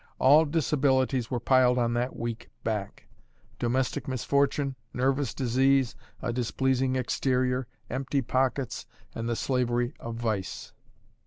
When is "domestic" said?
3.59-4.07